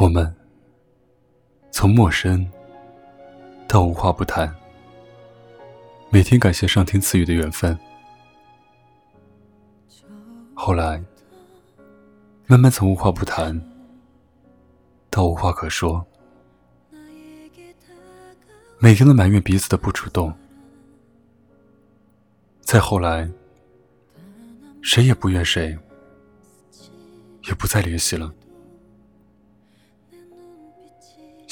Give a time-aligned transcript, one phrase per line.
[0.00, 0.34] 我们
[1.70, 2.44] 从陌生
[3.68, 4.52] 到无话不谈，
[6.10, 7.78] 每天感谢上天赐予的缘分。
[10.54, 11.00] 后来，
[12.46, 13.60] 慢慢从无话不谈
[15.08, 16.04] 到无话可说，
[18.80, 20.34] 每天都埋怨彼此的不主动。
[22.62, 23.30] 再后来，
[24.82, 25.78] 谁也不怨谁，
[27.46, 28.32] 也不再联系了。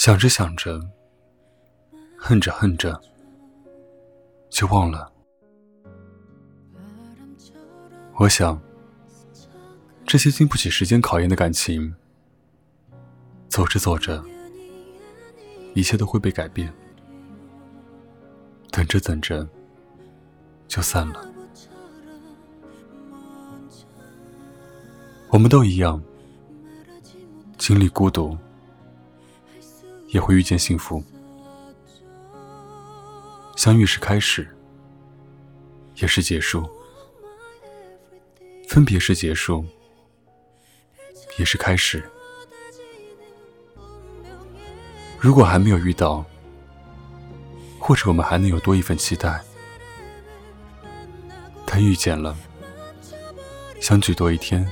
[0.00, 0.80] 想着想着，
[2.16, 2.98] 恨着恨着，
[4.48, 5.12] 就忘了。
[8.14, 8.58] 我想，
[10.06, 11.94] 这些经不起时间考验的感情，
[13.50, 14.24] 走着走着，
[15.74, 16.70] 一切都会被改变；
[18.70, 19.46] 等着等着，
[20.66, 21.30] 就散了。
[25.28, 26.02] 我们都一样，
[27.58, 28.34] 经历孤独。
[30.12, 31.02] 也会遇见幸福。
[33.56, 34.48] 相遇是开始，
[35.96, 36.62] 也是结束；
[38.68, 39.64] 分别是结束，
[41.38, 42.02] 也是开始。
[45.18, 46.24] 如果还没有遇到，
[47.78, 49.38] 或者我们还能有多一份期待；
[51.66, 52.34] 但遇见了，
[53.80, 54.66] 相聚多一天，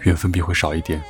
[0.00, 1.02] 缘分便会少一点。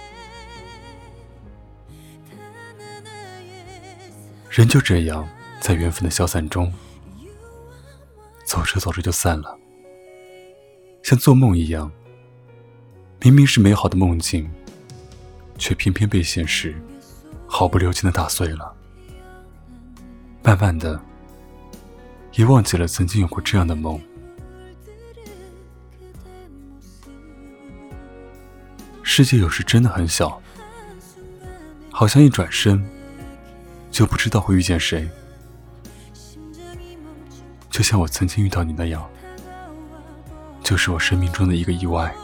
[4.57, 5.29] 人就这样
[5.61, 6.73] 在缘分的消散中，
[8.47, 9.55] 走着走着就散了，
[11.03, 11.93] 像做梦一样。
[13.21, 14.51] 明明是美好的梦境，
[15.59, 16.75] 却偏偏被现实
[17.47, 18.75] 毫不留情的打碎了。
[20.43, 20.99] 慢慢的，
[22.33, 24.01] 也忘记了曾经有过这样的梦。
[29.03, 30.41] 世界有时真的很小，
[31.91, 32.83] 好像一转身。
[33.97, 35.09] 就不知道会遇见谁，
[37.71, 39.09] 就像我曾经遇到你那样，
[40.63, 42.15] 就是我生命中的一个意外。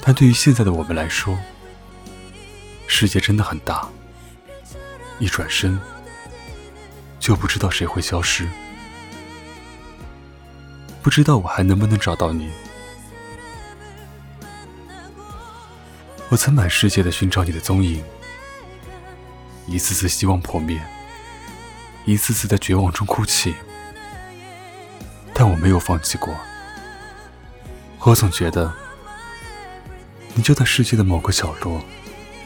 [0.00, 1.36] 但对于现在的我们来说，
[2.86, 3.88] 世界真的很大，
[5.18, 5.76] 一转身
[7.18, 8.48] 就不知道谁会消失，
[11.02, 12.48] 不知道我还能不能找到你。
[16.32, 18.02] 我曾满世界的寻找你的踪影，
[19.66, 20.82] 一次次希望破灭，
[22.06, 23.54] 一次次在绝望中哭泣，
[25.34, 26.34] 但我没有放弃过。
[27.98, 28.72] 我总觉得，
[30.32, 31.84] 你就在世界的某个角落，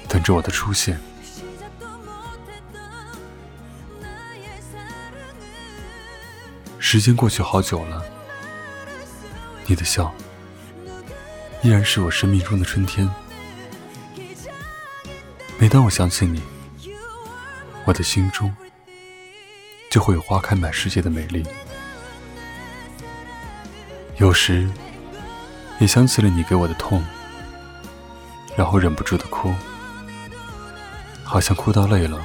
[0.09, 1.01] 等着我的出现。
[6.81, 8.05] 时间过去好久了，
[9.65, 10.13] 你的笑，
[11.63, 13.09] 依然是我生命中的春天。
[15.59, 16.43] 每当我想起你，
[17.87, 18.55] 我的心中
[19.91, 21.43] 就会有花开满世界的美丽。
[24.19, 24.69] 有时
[25.78, 27.03] 也想起了你给我的痛，
[28.55, 29.53] 然后忍不住的哭，
[31.25, 32.23] 好像哭到累了，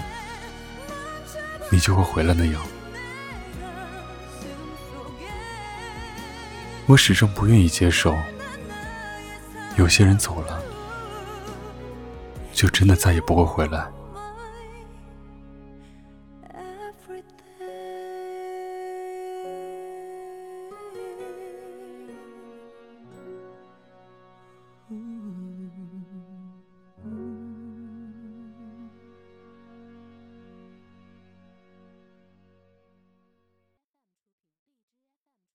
[1.69, 2.61] 你就会回来那样。
[6.85, 8.13] 我始终不愿意接受，
[9.77, 10.61] 有些人走了。
[12.61, 13.91] 就真的再也不会回来。